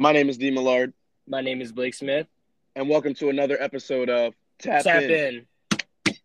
[0.00, 0.92] My name is Dean Millard,
[1.26, 2.28] My name is Blake Smith.
[2.76, 5.46] and welcome to another episode of Tap, Tap In.
[6.06, 6.16] in.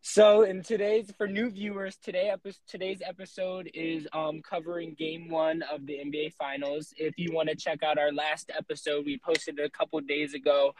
[0.00, 2.32] So, in today's for new viewers, today
[2.66, 6.94] today's episode is um covering Game One of the NBA Finals.
[6.96, 10.32] If you want to check out our last episode, we posted it a couple days
[10.32, 10.72] ago,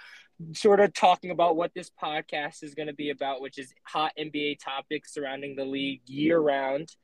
[0.54, 4.12] sort of talking about what this podcast is going to be about, which is hot
[4.18, 6.96] NBA topics surrounding the league year round.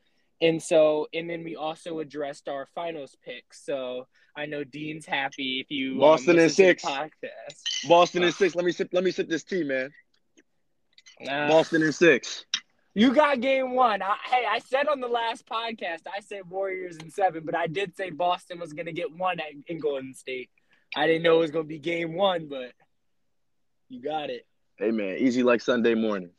[0.42, 3.64] And so, and then we also addressed our finals picks.
[3.64, 6.84] So I know Dean's happy if you um, Boston in listen to six.
[6.84, 7.88] podcast.
[7.88, 8.54] Boston in six.
[8.54, 8.88] Let me sip.
[8.92, 9.90] Let me sip this tea, man.
[11.20, 11.48] Nah.
[11.48, 12.44] Boston in six.
[12.94, 14.02] You got game one.
[14.02, 17.66] I, hey, I said on the last podcast, I said Warriors in seven, but I
[17.66, 20.50] did say Boston was going to get one at, in Golden State.
[20.94, 22.72] I didn't know it was going to be game one, but
[23.88, 24.46] you got it.
[24.76, 26.30] Hey, man, easy like Sunday morning.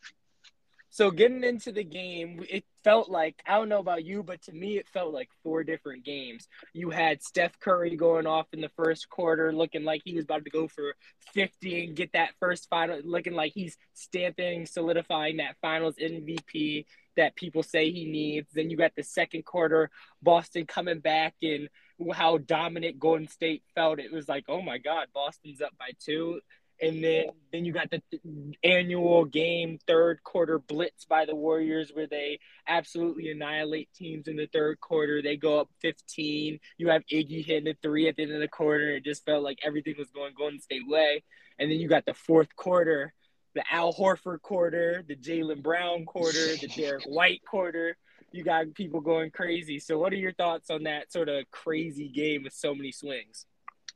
[0.94, 4.52] So getting into the game, it felt like I don't know about you, but to
[4.52, 6.48] me, it felt like four different games.
[6.72, 10.44] You had Steph Curry going off in the first quarter, looking like he was about
[10.44, 10.94] to go for
[11.34, 16.86] 50 and get that first final, looking like he's stamping, solidifying that finals MVP
[17.18, 18.50] that people say he needs.
[18.54, 19.90] Then you got the second quarter,
[20.22, 21.70] Boston coming back and
[22.14, 23.98] how dominant Golden State felt.
[23.98, 26.40] It was like, oh my God, Boston's up by two.
[26.82, 31.92] And then, then you got the th- annual game third quarter blitz by the Warriors
[31.94, 35.22] where they absolutely annihilate teams in the third quarter.
[35.22, 36.60] They go up 15.
[36.78, 38.96] You have Iggy hitting a three at the end of the quarter.
[38.96, 41.24] It just felt like everything was going Golden State way.
[41.60, 43.14] And then you got the fourth quarter,
[43.56, 47.96] the Al Horford quarter, the Jaylen Brown quarter, the Derrick White quarter.
[48.32, 49.78] You got people going crazy.
[49.78, 53.46] So, what are your thoughts on that sort of crazy game with so many swings?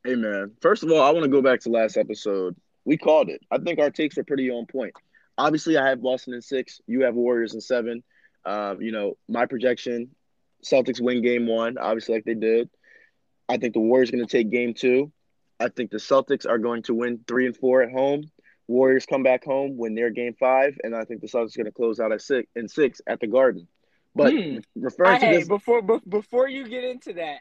[0.04, 0.52] Hey, man.
[0.62, 2.56] First of all, I want to go back to last episode.
[2.88, 3.42] We called it.
[3.52, 4.94] I think our takes were pretty on point.
[5.38, 6.80] Obviously, I have Boston in six.
[6.88, 8.02] You have Warriors in seven.
[8.46, 10.16] Um, you know, my projection:
[10.66, 12.70] Celtics win game one, obviously, like they did.
[13.50, 15.12] I think the Warriors are going to take game two.
[15.60, 18.24] I think the Celtics are going to win three and four at home.
[18.70, 21.66] Warriors come back home, win their game five, and I think the Celtics are going
[21.66, 23.68] to close out at six in six at the Garden.
[24.16, 24.60] But Hmm.
[24.78, 27.40] referring to hey, this, before be- before you get into that,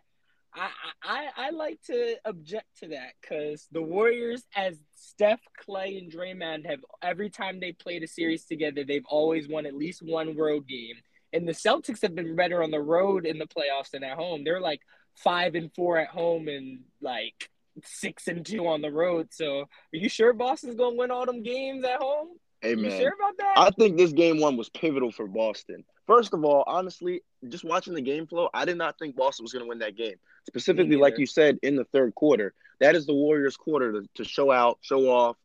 [1.02, 6.66] I I, like to object to that because the Warriors, as Steph, Klay, and Draymond
[6.66, 10.66] have every time they played a series together, they've always won at least one road
[10.66, 10.96] game.
[11.32, 14.44] And the Celtics have been better on the road in the playoffs than at home.
[14.44, 14.80] They're like
[15.14, 17.50] five and four at home and like
[17.84, 19.28] six and two on the road.
[19.32, 22.28] So, are you sure Boston's gonna win all them games at home?
[22.60, 23.12] Hey man, sure?
[23.56, 25.84] I think this game one was pivotal for Boston.
[26.06, 29.52] First of all, honestly, just watching the game flow, I did not think Boston was
[29.52, 30.14] going to win that game.
[30.46, 32.54] Specifically, like you said, in the third quarter.
[32.80, 35.36] That is the Warriors' quarter to, to show out, show off.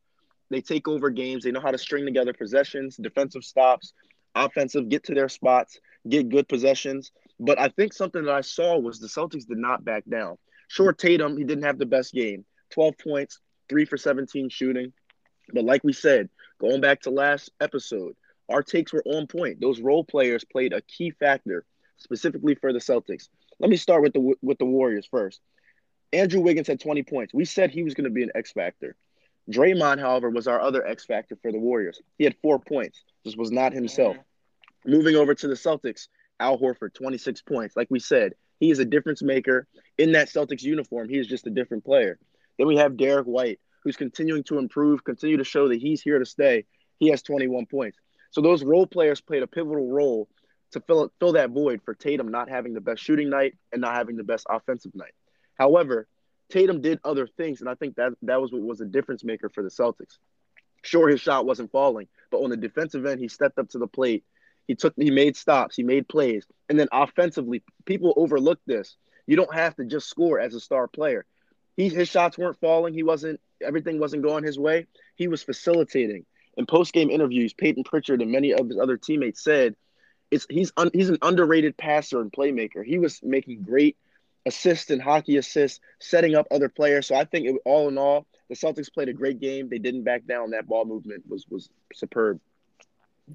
[0.50, 1.44] They take over games.
[1.44, 3.94] They know how to string together possessions, defensive stops,
[4.34, 7.10] offensive, get to their spots, get good possessions.
[7.40, 10.36] But I think something that I saw was the Celtics did not back down.
[10.68, 14.92] Sure, Tatum, he didn't have the best game 12 points, three for 17 shooting.
[15.52, 16.28] But like we said,
[16.62, 18.14] going back to last episode,
[18.48, 19.60] our takes were on point.
[19.60, 21.64] Those role players played a key factor
[21.96, 23.28] specifically for the Celtics.
[23.58, 25.40] Let me start with the with the Warriors first.
[26.12, 27.34] Andrew Wiggins had 20 points.
[27.34, 28.96] We said he was going to be an X factor.
[29.50, 32.00] Draymond, however, was our other X factor for the Warriors.
[32.18, 33.02] He had four points.
[33.24, 34.16] This was not himself.
[34.16, 34.90] Mm-hmm.
[34.90, 36.08] Moving over to the Celtics,
[36.38, 37.76] Al Horford, 26 points.
[37.76, 39.66] Like we said, he is a difference maker
[39.98, 41.08] in that Celtics uniform.
[41.08, 42.18] He is just a different player.
[42.58, 46.18] Then we have Derrick White, who's continuing to improve, continue to show that he's here
[46.18, 46.64] to stay.
[46.98, 47.98] He has 21 points.
[48.30, 50.28] So those role players played a pivotal role
[50.72, 53.94] to fill fill that void for Tatum not having the best shooting night and not
[53.94, 55.12] having the best offensive night.
[55.58, 56.08] However,
[56.50, 59.48] Tatum did other things, and I think that that was what was a difference maker
[59.48, 60.18] for the Celtics.
[60.82, 63.86] Sure, his shot wasn't falling, but on the defensive end, he stepped up to the
[63.86, 64.24] plate.
[64.66, 68.96] He took, he made stops, he made plays, and then offensively, people overlook this.
[69.26, 71.24] You don't have to just score as a star player.
[71.76, 72.94] He his shots weren't falling.
[72.94, 74.86] He wasn't everything wasn't going his way.
[75.16, 76.24] He was facilitating.
[76.56, 79.74] In post game interviews, Payton Pritchard and many of his other teammates said,
[80.30, 82.84] "It's he's un, he's an underrated passer and playmaker.
[82.84, 83.96] He was making great
[84.44, 87.06] assists and hockey assists, setting up other players.
[87.06, 89.68] So I think it, all in all, the Celtics played a great game.
[89.68, 90.50] They didn't back down.
[90.50, 92.40] That ball movement was was superb.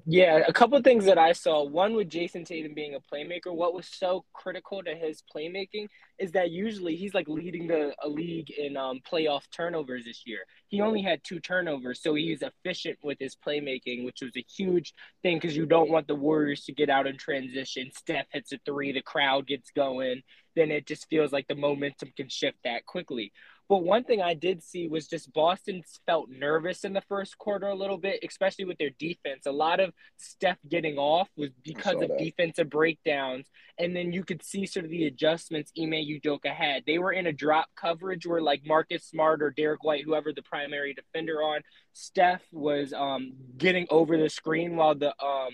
[0.06, 1.64] Yeah, a couple of things that I saw.
[1.64, 3.54] One with Jayson Tatum being a playmaker.
[3.54, 5.86] What was so critical to his playmaking
[6.18, 10.40] is that usually he's like leading the a league in um, playoff turnovers this year.
[10.68, 14.92] He only had two turnovers, so he's efficient with his playmaking, which was a huge
[15.22, 17.90] thing because you don't want the Warriors to get out in transition.
[17.96, 20.22] Steph hits a three, the crowd gets going.
[20.54, 23.32] then it just feels like the momentum can shift that quickly.
[23.68, 27.66] But one thing I did see was just Boston felt nervous in the first quarter
[27.66, 29.44] a little bit, especially with their defense.
[29.44, 32.18] A lot of Steph getting off was because of that.
[32.18, 33.46] defensive breakdowns.
[33.78, 36.84] And then you could see sort of the adjustments Ime Udoka had.
[36.86, 40.42] They were in a drop coverage where like Marcus Smart or Derrick White, whoever the
[40.42, 41.60] primary defender on,
[41.92, 45.52] Steph was um, getting over the screen while the um,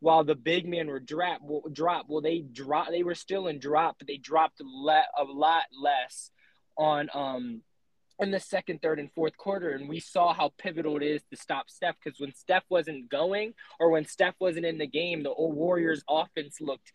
[0.00, 1.40] while the big men were drop
[1.72, 5.64] drop well they drop they were still in drop but they dropped le- a lot
[5.72, 6.30] less
[6.78, 7.62] on um
[8.20, 11.36] in the second, third, and fourth quarter, and we saw how pivotal it is to
[11.36, 11.94] stop Steph.
[12.02, 16.02] Because when Steph wasn't going, or when Steph wasn't in the game, the old Warriors'
[16.08, 16.90] offense looked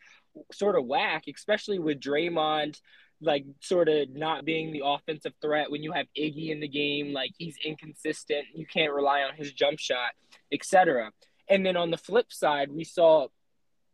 [0.51, 2.77] sort of whack, especially with Draymond
[3.23, 7.13] like sort of not being the offensive threat when you have Iggy in the game,
[7.13, 10.11] like he's inconsistent, you can't rely on his jump shot,
[10.51, 11.11] etc.
[11.49, 13.27] And then on the flip side, we saw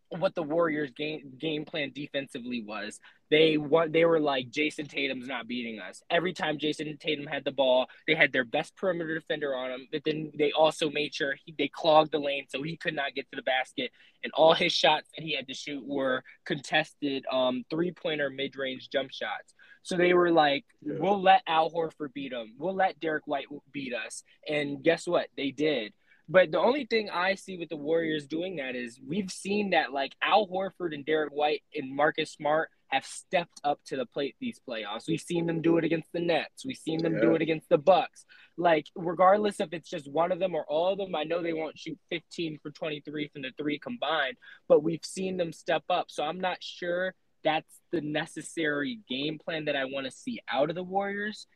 [0.09, 2.99] what the Warriors game game plan defensively was.
[3.29, 6.01] They want they were like Jayson Tatum's not beating us.
[6.09, 9.87] Every time Jayson Tatum had the ball, they had their best perimeter defender on him,
[9.91, 13.13] but then they also made sure he, they clogged the lane so he could not
[13.13, 13.91] get to the basket
[14.23, 19.11] and all his shots that he had to shoot were contested um three-pointer mid-range jump
[19.11, 19.53] shots.
[19.83, 20.95] So they were like, yeah.
[20.99, 22.53] we'll let Al Horford beat him.
[22.57, 24.23] We'll let Derrick White beat us.
[24.47, 25.27] And guess what?
[25.37, 25.93] They did.
[26.31, 29.91] But the only thing I see with the Warriors doing that is we've seen that
[29.91, 34.35] like Al Horford and Derrick White and Marcus Smart have stepped up to the plate
[34.39, 35.07] these playoffs.
[35.07, 36.63] We've seen them do it against the Nets.
[36.63, 37.21] We've seen them yeah.
[37.21, 38.25] do it against the Bucks.
[38.57, 41.53] Like regardless if it's just one of them or all of them, I know they
[41.53, 44.37] won't shoot 15 for 23 from the three combined,
[44.67, 46.11] but we've seen them step up.
[46.11, 50.69] So I'm not sure that's the necessary game plan that I want to see out
[50.69, 51.47] of the Warriors.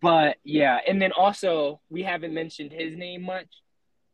[0.00, 3.48] But yeah, and then also we haven't mentioned his name much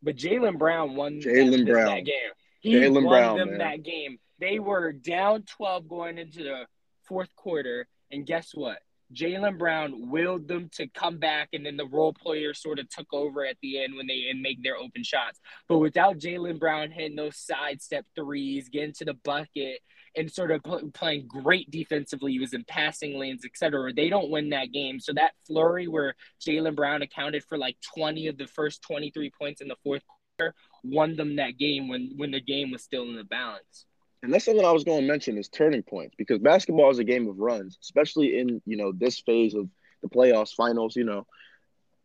[0.02, 2.31] but Jaylen Brown won Jaylen Brown that game.
[2.60, 3.58] He Jaylen won Brown, them man.
[3.58, 4.19] that game.
[4.38, 6.66] They were down 12 going into the
[7.04, 8.78] fourth quarter, and guess what?
[9.14, 13.12] Jaylen Brown willed them to come back, and then the role players sort of took
[13.12, 15.41] over at the end when they and make their open shots.
[15.69, 19.81] But without Jaylen Brown hitting those sidestep threes, getting to the bucket,
[20.17, 20.62] and sort of
[20.93, 22.32] playing great defensively.
[22.32, 23.93] He was in passing lanes, etc.
[23.93, 25.00] They don't win that game.
[25.00, 29.61] So that flurry where Jaylen Brown accounted for like 20 of the first 23 points
[29.61, 30.03] in the fourth
[30.38, 30.55] quarter
[30.85, 33.87] won them that game when when the game was still in the balance.
[34.22, 37.04] And that's something I was going to mention is turning points because basketball is a
[37.04, 39.69] game of runs, especially in you know this phase of
[40.02, 40.94] the playoffs, finals.
[40.94, 41.26] You know,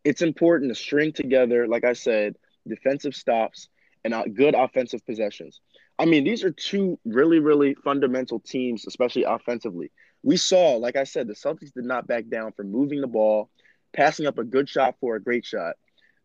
[0.04, 2.36] it's important to string together, like I said,
[2.66, 3.68] defensive stops
[4.04, 5.60] and uh, good offensive possessions.
[5.98, 9.90] I mean, these are two really, really fundamental teams, especially offensively.
[10.22, 13.50] We saw, like I said, the Celtics did not back down from moving the ball,
[13.92, 15.74] passing up a good shot for a great shot.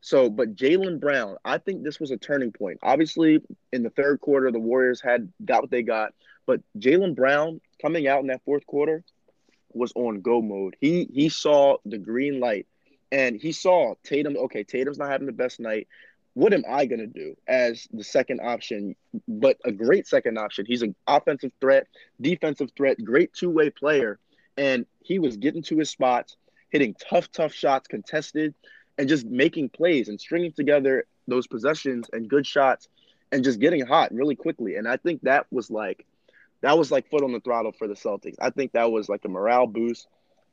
[0.06, 2.80] So, but Jaylen Brown, I think this was a turning point.
[2.84, 3.42] Obviously,
[3.72, 6.14] in the third quarter, the Warriors had got what they got,
[6.46, 9.04] but Jaylen Brown coming out in that fourth quarter
[9.72, 10.76] was on go mode.
[10.82, 12.68] He he saw the green light,
[13.12, 14.36] and he saw Tatum.
[14.36, 15.88] Okay, Tatum's not having the best night
[16.34, 18.96] what am I to do as the second option,
[19.28, 20.66] but a great second option?
[20.66, 21.88] He's an offensive threat,
[22.20, 24.20] defensive threat, great two way player.
[24.58, 26.36] And he was getting to his spots,
[26.72, 28.56] hitting tough, tough shots, contested,
[28.98, 32.88] and just making plays and stringing together those possessions and good shots
[33.32, 34.76] and just getting hot really quickly.
[34.76, 36.06] And I think that was like,
[36.62, 38.36] that was like foot on the throttle for the Celtics.
[38.40, 40.08] I think that was like a morale boost.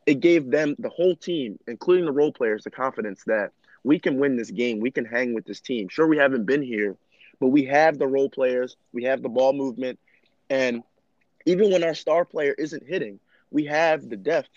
[0.07, 3.53] It gave them, the whole team, including the role players, the confidence that
[3.85, 4.81] we can win this game.
[4.81, 5.89] We can hang with this team.
[5.89, 6.97] Sure, we haven't been here,
[7.39, 9.99] but we have the role players, we have the ball movement,
[10.49, 10.83] and
[11.47, 13.21] even when our star player isn't hitting,
[13.51, 14.51] we have the depth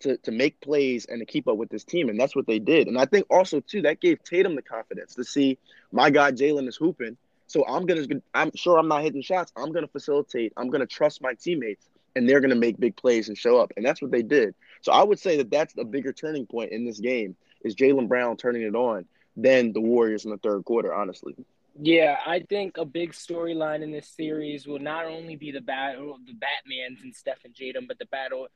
[0.00, 2.08] to, to make plays and to keep up with this team.
[2.08, 2.88] And that's what they did.
[2.88, 5.58] And I think also too that gave Tatum the confidence to see
[5.92, 7.16] my guy Jaylen is hooping.
[7.46, 9.52] So I'm gonna I'm sure I'm not hitting shots.
[9.56, 10.52] I'm gonna facilitate.
[10.56, 13.72] I'm gonna trust my teammates and they're gonna make big plays and show up.
[13.76, 14.54] And that's what they did.
[14.82, 18.08] So I would say that that's a bigger turning point in this game is Jaylen
[18.08, 19.04] Brown turning it on
[19.36, 21.34] than the Warriors in the third quarter, honestly.
[21.78, 26.14] Yeah, I think a big storyline in this series will not only be the battle
[26.14, 28.48] of the Batmans and Steph and Jaden, but the battle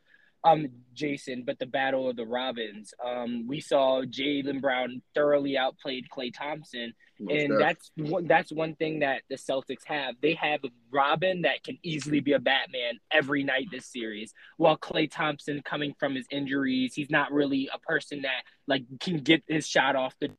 [0.44, 2.94] um Jayson, but the battle of the Robins.
[3.04, 8.76] Um, we saw Jaylen Brown thoroughly outplayed Klay Thompson, Most and that's one that's one
[8.76, 10.14] thing that the Celtics have.
[10.22, 14.32] They have a Robin that can easily be a Batman every night this series.
[14.56, 19.18] While Klay Thompson, coming from his injuries, he's not really a person that like can
[19.18, 20.30] get his shot off the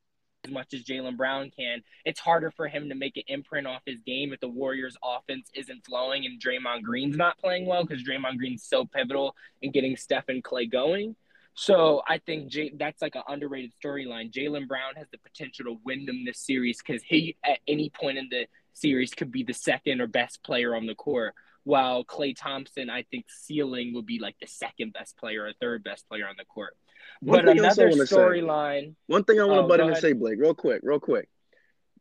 [0.45, 1.81] as much as Jaylen Brown can.
[2.05, 5.49] It's harder for him to make an imprint off his game if the Warriors' offense
[5.53, 9.97] isn't flowing and Draymond Green's not playing well because Draymond Green's so pivotal in getting
[9.97, 11.15] Steph and Klay going.
[11.57, 14.31] So I think that's like an underrated storyline.
[14.31, 18.17] Jaylen Brown has the potential to win them this series because he, at any point
[18.17, 21.33] in the series, could be the second or best player on the court.
[21.65, 25.83] while Klay Thompson, I think ceiling would be like the second best player or third
[25.83, 26.77] best player on the court.
[27.21, 28.95] One but another storyline.
[29.07, 31.29] One thing I want Oh, to butt in and say, Blake, real quick, real quick.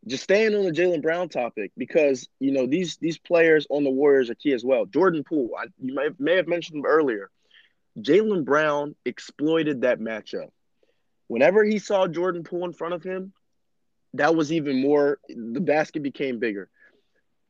[0.06, 3.90] Just staying on the Jaylen Brown topic because you know these these players on the
[3.90, 4.84] Warriors are key as well.
[4.84, 7.30] Jordan Poole, I, you may may have mentioned him earlier.
[7.98, 10.50] Jaylen Brown exploited that matchup.
[11.28, 13.32] Whenever he saw Jordan Poole in front of him,
[14.14, 15.18] that was even more.
[15.28, 16.68] The basket became bigger.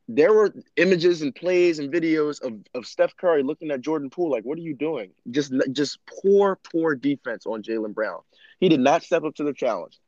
[0.08, 4.30] There were images and plays and videos of, of Steph Curry looking at Jordan Poole
[4.30, 8.20] like, "What are you doing?" Just just poor, poor defense on Jaylen Brown.
[8.60, 9.98] He did not step up to the challenge.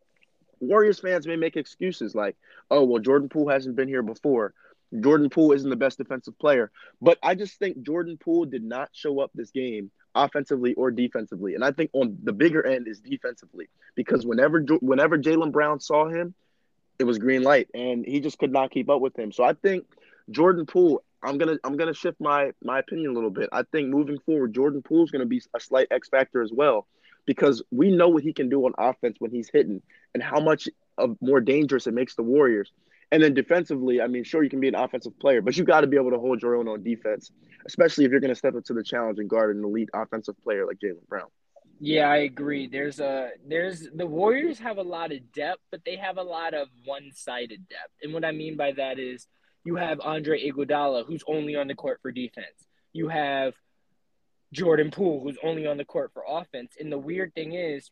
[0.60, 2.36] Warriors fans may make excuses like,
[2.70, 4.52] "Oh, well, Jordan Poole hasn't been here before.
[5.00, 8.90] Jordan Poole isn't the best defensive player." But I just think Jordan Poole did not
[8.92, 13.00] show up this game offensively or defensively, and I think on the bigger end is
[13.00, 16.34] defensively because whenever whenever Jalen Brown saw him,
[16.98, 19.32] it was green light, and he just could not keep up with him.
[19.32, 19.86] So I think
[20.30, 21.02] Jordan Poole.
[21.22, 23.48] I'm gonna I'm gonna shift my my opinion a little bit.
[23.50, 26.86] I think moving forward, Jordan Poole's gonna be a slight X factor as well
[27.26, 29.82] because we know what he can do on offense when he's hitting
[30.14, 32.72] and how much of more dangerous it makes the Warriors.
[33.12, 35.82] And then defensively, I mean, sure you can be an offensive player, but you got
[35.82, 37.30] to be able to hold your own on defense,
[37.66, 40.34] especially if you're going to step up to the challenge and guard an elite offensive
[40.42, 41.28] player like Jaylen Brown.
[41.78, 42.68] Yeah, I agree.
[42.68, 46.54] There's a there's the Warriors have a lot of depth, but they have a lot
[46.54, 47.92] of one-sided depth.
[48.02, 49.26] And what I mean by that is
[49.64, 52.66] you have Andre Iguodala who's only on the court for defense.
[52.92, 53.54] You have
[54.52, 56.72] Jordan Poole who's only on the court for offense.
[56.80, 57.90] And the weird thing is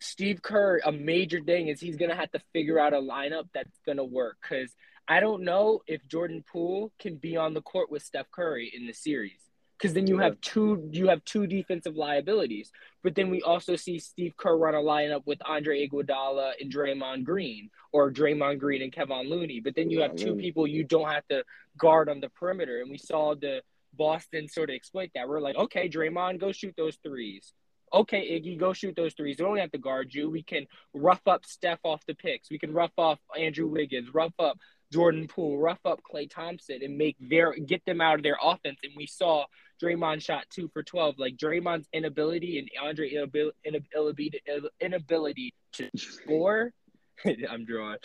[0.00, 3.78] Steve Kerr, a major thing is he's gonna have to figure out a lineup that's
[3.86, 4.74] gonna work because
[5.08, 8.86] I don't know if Jordan Poole can be on the court with Steph Curry in
[8.86, 9.40] the series.
[9.82, 12.70] Because then you have two you have two defensive liabilities.
[13.02, 17.24] But then we also see Steve Kerr run a lineup with Andre Iguodala and Draymond
[17.24, 19.58] Green, or Draymond Green and Kevin Looney.
[19.58, 21.42] But then you have two people you don't have to
[21.76, 22.80] guard on the perimeter.
[22.80, 23.62] And we saw the
[23.94, 25.28] Boston sort of exploit that.
[25.28, 27.52] We're like, okay, Draymond, go shoot those threes.
[27.94, 29.36] Okay, Iggy, go shoot those threes.
[29.38, 30.30] We don't have to guard you.
[30.30, 32.50] We can rough up Steph off the picks.
[32.50, 34.58] We can rough off Andrew Wiggins, rough up
[34.92, 38.78] Jordan Poole, rough up Klay Thompson, and make their get them out of their offense.
[38.82, 39.46] And we saw
[39.82, 41.18] Draymond shot two for twelve.
[41.18, 44.32] Like Draymond's inability and Andre inabil- inability
[44.80, 46.72] inability to score.
[47.50, 47.98] I'm drawing.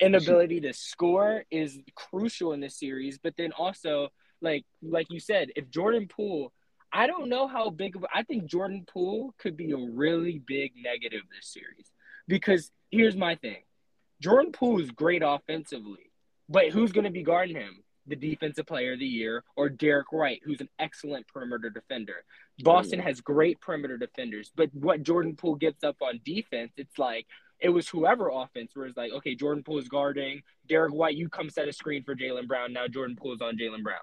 [0.00, 3.18] Inability to score is crucial in this series.
[3.18, 4.08] But then also,
[4.40, 6.52] like like you said, if Jordan Poole,
[6.92, 8.04] I don't know how big of.
[8.12, 11.90] I think Jordan Poole could be a really big negative this series
[12.26, 13.62] because here's my thing:
[14.20, 16.10] Jordan Poole is great offensively,
[16.48, 17.82] but who's going to be guarding him?
[18.06, 22.24] The defensive player of the year, or Derrick White, who's an excellent perimeter defender.
[22.60, 23.04] Boston mm.
[23.04, 27.26] has great perimeter defenders, but what Jordan Poole gives up on defense, it's like
[27.60, 31.28] it was whoever offense where it's like, okay, Jordan Poole is guarding Derrick White, you
[31.28, 32.72] come set a screen for Jaylen Brown.
[32.72, 33.98] Now Jordan Poole is on Jaylen Brown.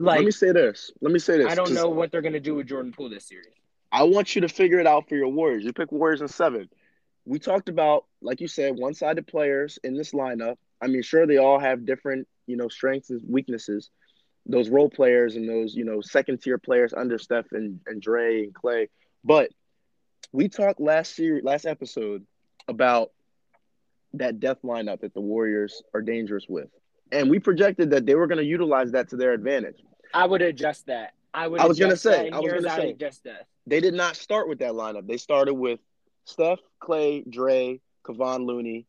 [0.00, 0.90] Let me say this.
[1.00, 1.46] Let me say this.
[1.46, 3.46] I don't know what they're gonna do with Jordan Poole this series.
[3.92, 5.64] I want you to figure it out for your Warriors.
[5.64, 6.68] You pick Warriors in seven.
[7.26, 10.56] We talked about, like you said, one-sided players in this lineup.
[10.80, 13.90] I mean, sure, they all have different, you know, strengths and weaknesses.
[14.46, 18.54] Those role players and those, you know, second-tier players under Steph and, and Dre and
[18.54, 18.88] Klay.
[19.22, 19.50] But
[20.32, 22.24] we talked last series, last episode
[22.68, 23.10] about
[24.14, 26.68] that death lineup that the Warriors are dangerous with,
[27.12, 29.76] and we projected that they were going to utilize that to their advantage.
[30.12, 31.14] I would adjust that.
[31.32, 31.60] I would.
[31.60, 32.90] I was gonna say, I was gonna say.
[32.90, 33.46] adjust that.
[33.66, 35.06] they did not start with that lineup.
[35.06, 35.80] They started with
[36.24, 38.86] Steph, Klay, Dre, Kevon Looney,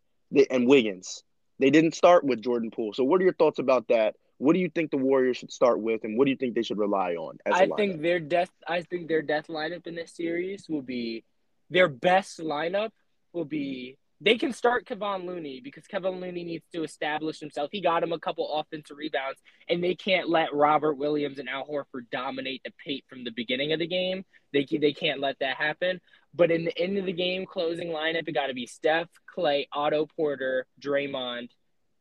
[0.49, 1.23] and Wiggins.
[1.59, 2.93] They didn't start with Jordan Poole.
[2.93, 4.15] So, what are your thoughts about that?
[4.39, 6.63] What do you think the Warriors should start with, and what do you think they
[6.63, 7.37] should rely on?
[7.45, 8.49] As a I think their death.
[8.67, 11.23] I think their death lineup in this series will be
[11.69, 12.89] their best lineup.
[13.33, 17.69] Will be they can start Kevon Looney because Kevin Looney needs to establish himself.
[17.71, 21.67] He got him a couple offensive rebounds, and they can't let Robert Williams and Al
[21.67, 24.23] Horford dominate the paint from the beginning of the game.
[24.53, 25.99] They they can't let that happen.
[26.35, 29.65] But in the end of the game, closing lineup, it got to be Steph, Klay,
[29.73, 31.49] Otto Porter, Draymond,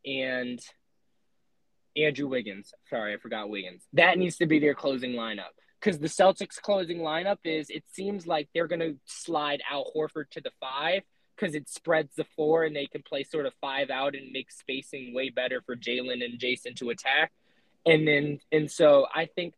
[0.05, 0.59] and
[1.97, 2.71] Andrew Wiggins.
[2.89, 3.83] Sorry, I forgot Wiggins.
[3.93, 5.51] That needs to be their closing lineup.
[5.79, 10.29] Because the Celtics' closing lineup is, it seems like they're going to slide Al Horford
[10.31, 11.01] to the five
[11.35, 14.51] because it spreads the floor and they can play sort of five out and make
[14.51, 17.31] spacing way better for Jaylen and Jayson to attack.
[17.85, 19.53] And then, and so I think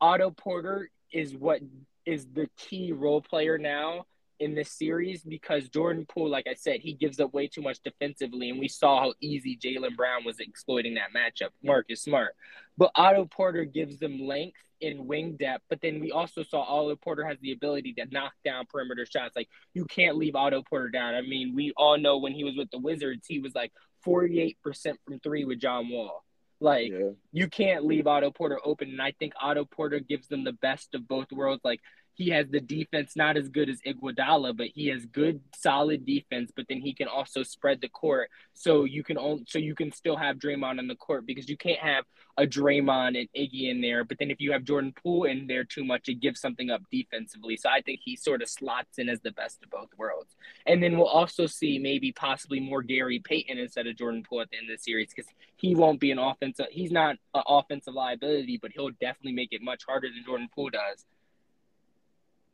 [0.00, 1.60] Otto Porter is what
[2.04, 4.06] is the key role player now
[4.40, 7.80] in this series because Jordan Poole, like I said, he gives up way too much
[7.82, 11.50] defensively, and we saw how easy Jaylen Brown was exploiting that matchup.
[11.62, 12.34] Marcus Smart,
[12.78, 15.64] but Otto Porter gives them length in wing depth.
[15.68, 19.34] But then we also saw Otto Porter has the ability to knock down perimeter shots.
[19.36, 21.14] Like you can't leave Otto Porter down.
[21.14, 24.40] I mean, we all know when he was with the Wizards, he was like forty
[24.40, 26.24] eight percent from three with John Wall.
[26.60, 27.10] Like Yeah.
[27.32, 30.94] you can't leave Otto Porter open, and I think Otto Porter gives them the best
[30.94, 31.62] of both worlds.
[31.64, 31.80] Like
[32.18, 36.50] he has the defense not as good as Iguodala, but he has good, solid defense.
[36.54, 39.92] But then he can also spread the court, so you can only, so you can
[39.92, 42.04] still have Draymond on the court because you can't have
[42.36, 44.02] a Draymond and Iggy in there.
[44.02, 46.82] But then if you have Jordan Poole in there too much, it gives something up
[46.90, 47.56] defensively.
[47.56, 50.34] So I think he sort of slots in as the best of both worlds.
[50.66, 54.50] And then we'll also see maybe possibly more Gary Payton instead of Jordan Poole at
[54.50, 56.66] the end of the series because he won't be an offensive.
[56.72, 60.70] He's not an offensive liability, but he'll definitely make it much harder than Jordan Poole
[60.70, 61.04] does.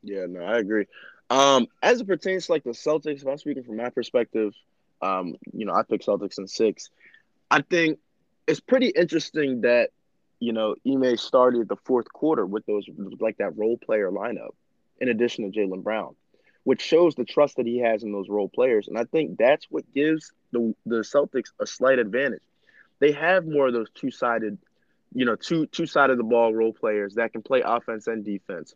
[0.05, 0.87] Yeah, no, I agree.
[1.31, 4.55] Um, as it pertains to like the Celtics, if I'm speaking from my perspective,
[5.03, 6.91] um, you know, I picked Celtics in six.
[7.51, 7.99] I think
[8.47, 9.91] it's pretty interesting that,
[10.41, 12.87] you know, Ime started the fourth quarter with those
[13.21, 14.51] like that role player lineup,
[15.01, 16.15] in addition to Jaylen Brown,
[16.65, 18.89] which shows the trust that he has in those role players.
[18.89, 22.43] And I think that's what gives the the Celtics a slight advantage.
[23.01, 24.59] They have more of those two sided,
[25.15, 28.25] you know, two two side of the ball role players that can play offense and
[28.25, 28.75] defense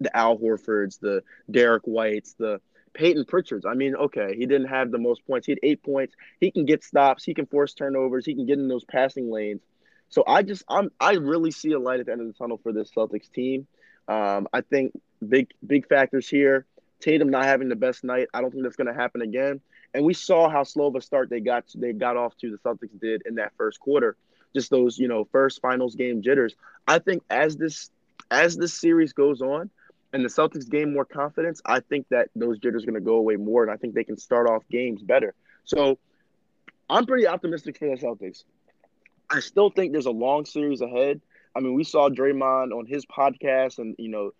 [0.00, 2.60] the Al Horfords, the Derrick Whites, the
[2.92, 3.66] Payton Pritchards.
[3.66, 5.46] I mean, okay, he didn't have the most points.
[5.46, 6.14] He had eight points.
[6.40, 7.24] He can get stops.
[7.24, 8.26] He can force turnovers.
[8.26, 9.62] He can get in those passing lanes.
[10.08, 12.58] So I just I'm I really see a light at the end of the tunnel
[12.62, 13.66] for this Celtics team.
[14.08, 14.92] Um, I think
[15.26, 16.66] big big factors here.
[17.00, 18.28] Tatum not having the best night.
[18.34, 19.60] I don't think that's going to happen again.
[19.94, 22.50] And we saw how slow of a start they got they got off to.
[22.50, 24.16] The Celtics did in that first quarter.
[24.54, 26.56] Just those you know first finals game jitters.
[26.88, 27.90] I think as this
[28.32, 29.70] as this series goes on,
[30.12, 33.16] and the Celtics gain more confidence, I think that those jitters are going to go
[33.16, 35.34] away more, and I think they can start off games better.
[35.64, 35.98] So
[36.88, 38.44] I'm pretty optimistic for the Celtics.
[39.30, 41.20] I still think there's a long series ahead.
[41.54, 44.32] I mean, we saw Draymond on his podcast, and you know,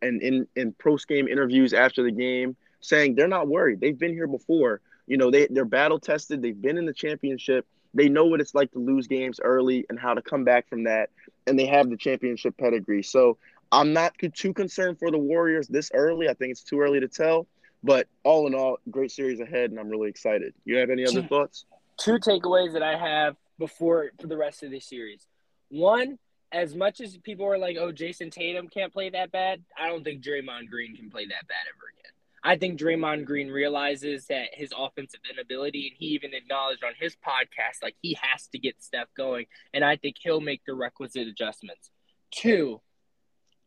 [0.00, 3.80] and in in post game interviews after the game, saying they're not worried.
[3.80, 4.80] They've been here before.
[5.06, 6.42] You know, they they're battle tested.
[6.42, 7.66] They've been in the championship.
[7.94, 10.84] They know what it's like to lose games early and how to come back from
[10.84, 11.10] that,
[11.46, 13.02] and they have the championship pedigree.
[13.02, 13.38] So
[13.72, 16.28] I'm not too concerned for the Warriors this early.
[16.28, 17.46] I think it's too early to tell.
[17.82, 20.54] But all in all, great series ahead, and I'm really excited.
[20.64, 21.64] You have any other Two- thoughts?
[21.98, 25.26] Two takeaways that I have before for the rest of this series.
[25.68, 26.18] One,
[26.52, 30.04] as much as people are like, "Oh, Jayson Tatum can't play that bad," I don't
[30.04, 32.12] think Draymond Green can play that bad ever again.
[32.44, 37.16] I think Draymond Green realizes that his offensive inability, and he even acknowledged on his
[37.16, 41.26] podcast, like he has to get Steph going, and I think he'll make the requisite
[41.28, 41.90] adjustments.
[42.30, 42.80] Two,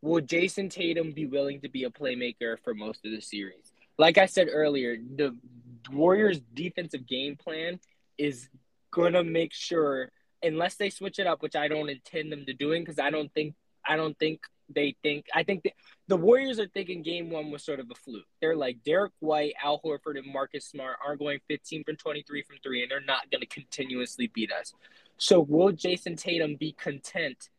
[0.05, 3.73] will Jayson Tatum be willing to be a playmaker for most of the series?
[3.97, 5.35] Like I said earlier, the
[5.91, 7.79] Warriors' defensive game plan
[8.17, 8.49] is
[8.91, 10.11] gonna make sure,
[10.43, 13.33] unless they switch it up, which I don't intend them to doing, because I don't
[13.33, 15.73] think I don't think they think I think the,
[16.07, 18.25] the Warriors are thinking game one was sort of a fluke.
[18.41, 22.57] They're like Derrick White, Al Horford, and Marcus Smart aren't going 15 from 23 from
[22.63, 24.73] three, and they're not going to continuously beat us.
[25.17, 27.49] So will Jayson Tatum be content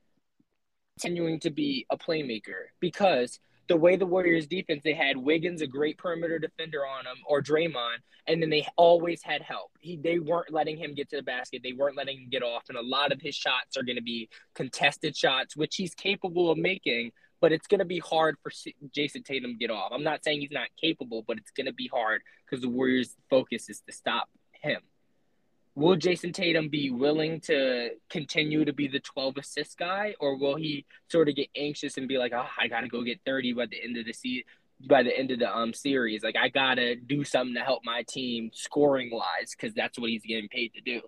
[0.99, 2.67] continuing to be a playmaker?
[2.81, 7.17] Because the way the Warriors defense, they had Wiggins, a great perimeter defender on him,
[7.27, 9.73] or Draymond, and then they always had help.
[9.81, 11.63] He they weren't letting him get to the basket.
[11.63, 14.03] They weren't letting him get off, and a lot of his shots are going to
[14.03, 17.13] be contested shots, which he's capable of making.
[17.41, 18.51] But it's going to be hard for
[18.95, 19.93] Jayson Tatum to get off.
[19.93, 23.15] I'm not saying he's not capable, but it's going to be hard because the Warriors'
[23.29, 24.81] focus is to stop him.
[25.77, 30.57] Will Jayson Tatum be willing to continue to be the 12 assist guy, or will
[30.57, 33.67] he sort of get anxious and be like, "Oh, I gotta go get 30 by
[33.67, 34.45] the end of the season,
[34.89, 36.23] by the end of the um series.
[36.25, 40.25] Like I gotta do something to help my team scoring wise, because that's what he's
[40.25, 41.03] getting paid to do."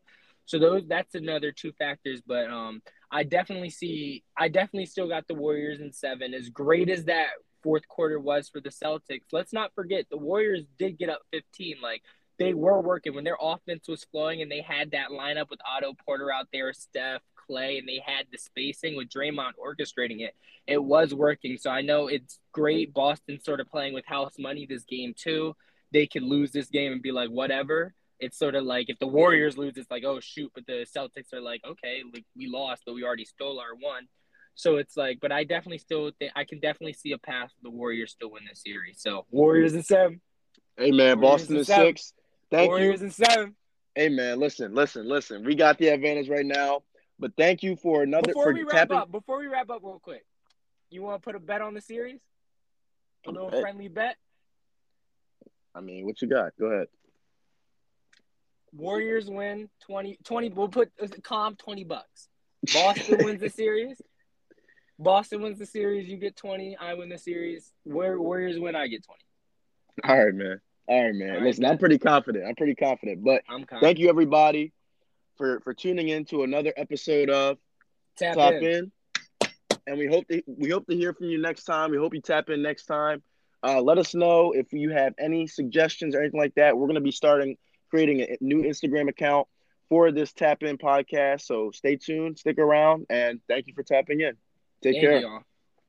[0.44, 5.26] So those that's another two factors, but um, I definitely see, I definitely still got
[5.28, 6.34] the Warriors in seven.
[6.34, 7.28] As great as that
[7.62, 11.76] fourth quarter was for the Celtics, let's not forget the Warriors did get up 15.
[11.82, 12.02] Like
[12.38, 15.94] they were working when their offense was flowing and they had that lineup with Otto
[16.04, 20.34] Porter out there, Steph, Klay, and they had the spacing with Draymond orchestrating it.
[20.66, 21.56] It was working.
[21.58, 22.94] So I know it's great.
[22.94, 25.56] Boston sort of playing with house money this game too.
[25.92, 27.94] They could lose this game and be like, whatever.
[28.20, 30.50] It's sort of like if the Warriors lose, it's like, oh shoot.
[30.54, 34.08] But the Celtics are like, okay, like we lost, but we already stole our one.
[34.54, 37.62] So it's like, but I definitely still think I can definitely see a path for
[37.62, 39.00] the Warriors still win this series.
[39.00, 40.20] So Warriors in seven.
[40.76, 41.86] Hey man, Warriors Boston seven.
[41.86, 42.12] six.
[42.50, 43.06] Thank Warriors you.
[43.06, 43.54] in seven.
[43.94, 45.44] Hey man, listen, listen, listen.
[45.44, 46.82] We got the advantage right now,
[47.18, 48.96] but thank you for another Before for we wrap tapping.
[48.96, 50.24] up, before we wrap up real quick,
[50.90, 52.20] you want to put a bet on the series?
[53.26, 53.60] A little bet?
[53.60, 54.16] friendly bet.
[55.74, 56.52] I mean, what you got?
[56.58, 56.86] Go ahead.
[58.72, 60.90] Warriors win 20, 20 We'll put
[61.22, 62.28] comp twenty bucks.
[62.72, 64.00] Boston wins the series.
[64.98, 66.08] Boston wins the series.
[66.08, 66.76] You get twenty.
[66.76, 67.72] I win the series.
[67.84, 68.76] War- Warriors win.
[68.76, 69.22] I get twenty.
[70.04, 70.60] All right, man.
[70.88, 71.28] All right, man.
[71.28, 71.64] All right, listen.
[71.66, 72.46] I'm pretty confident.
[72.46, 73.22] I'm pretty confident.
[73.22, 73.82] But I'm confident.
[73.82, 74.72] thank you, everybody.
[75.36, 77.58] for for tuning in to another episode of
[78.16, 78.64] Tap, Tap in.
[78.64, 78.92] in.
[79.86, 81.90] And we hope to we hope to hear from you next time.
[81.90, 83.22] We hope you tap in next time.
[83.62, 86.76] Uh, let us know if you have any suggestions or anything like that.
[86.76, 87.56] We're going to be starting
[87.90, 89.48] creating a new Instagram account
[89.88, 91.42] for this Tap In podcast.
[91.42, 94.34] So stay tuned, stick around, and thank you for tapping in.
[94.82, 95.20] Take Thank care.
[95.20, 95.42] y'all.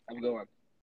[0.08, 0.46] Have a good one.